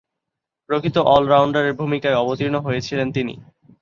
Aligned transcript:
প্রকৃত 0.69 0.97
অল-রাউন্ডারের 1.07 1.73
ভূমিকায় 1.73 2.19
অবতীর্ণ 2.21 2.55
হয়েছিলেন 2.59 3.07
তিনি। 3.11 3.33